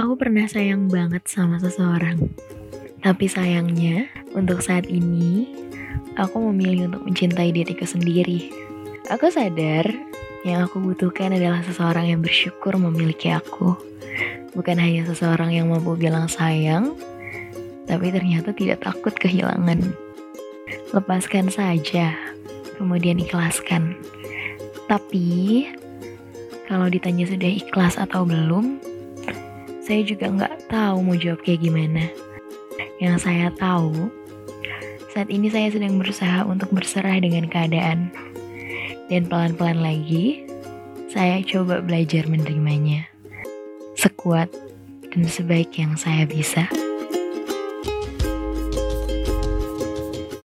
Aku 0.00 0.16
pernah 0.16 0.48
sayang 0.48 0.88
banget 0.88 1.28
sama 1.28 1.60
seseorang. 1.60 2.32
Tapi 3.04 3.28
sayangnya, 3.28 4.08
untuk 4.32 4.64
saat 4.64 4.88
ini, 4.88 5.44
aku 6.16 6.40
memilih 6.40 6.88
untuk 6.88 7.04
mencintai 7.04 7.52
diriku 7.52 7.84
sendiri. 7.84 8.48
Aku 9.12 9.28
sadar, 9.28 9.84
yang 10.40 10.64
aku 10.64 10.80
butuhkan 10.80 11.36
adalah 11.36 11.60
seseorang 11.60 12.08
yang 12.16 12.24
bersyukur 12.24 12.80
memiliki 12.80 13.28
aku. 13.28 13.76
Bukan 14.56 14.80
hanya 14.80 15.04
seseorang 15.04 15.52
yang 15.52 15.68
mampu 15.68 15.92
bilang 16.00 16.32
sayang, 16.32 16.96
tapi 17.84 18.08
ternyata 18.08 18.56
tidak 18.56 18.80
takut 18.80 19.12
kehilangan. 19.12 19.84
Lepaskan 20.96 21.52
saja, 21.52 22.16
kemudian 22.80 23.20
ikhlaskan. 23.20 24.00
Tapi, 24.88 25.68
kalau 26.72 26.88
ditanya 26.88 27.28
sudah 27.28 27.52
ikhlas 27.52 28.00
atau 28.00 28.24
belum, 28.24 28.80
saya 29.90 30.06
juga 30.06 30.30
nggak 30.30 30.70
tahu 30.70 31.02
mau 31.02 31.18
jawab 31.18 31.42
kayak 31.42 31.66
gimana. 31.66 32.06
Yang 33.02 33.26
saya 33.26 33.50
tahu, 33.58 34.06
saat 35.10 35.26
ini 35.34 35.50
saya 35.50 35.66
sedang 35.66 35.98
berusaha 35.98 36.46
untuk 36.46 36.70
berserah 36.70 37.18
dengan 37.18 37.50
keadaan. 37.50 38.14
Dan 39.10 39.26
pelan-pelan 39.26 39.82
lagi, 39.82 40.46
saya 41.10 41.42
coba 41.42 41.82
belajar 41.82 42.22
menerimanya. 42.30 43.10
Sekuat 43.98 44.54
dan 45.10 45.26
sebaik 45.26 45.74
yang 45.74 45.98
saya 45.98 46.22
bisa. 46.22 46.70